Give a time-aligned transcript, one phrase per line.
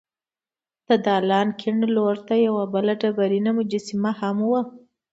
[0.87, 4.61] د دالان کیڼ لور ته یوه بله ډبرینه مجسمه هم وه.